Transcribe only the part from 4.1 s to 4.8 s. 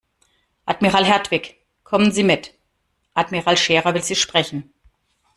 sprechen.